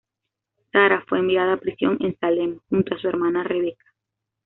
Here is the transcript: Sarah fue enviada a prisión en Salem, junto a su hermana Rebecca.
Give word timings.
Sarah 0.71 1.05
fue 1.07 1.19
enviada 1.19 1.53
a 1.53 1.57
prisión 1.57 1.97
en 1.99 2.17
Salem, 2.17 2.59
junto 2.69 2.95
a 2.95 2.97
su 2.97 3.07
hermana 3.07 3.43
Rebecca. 3.43 3.85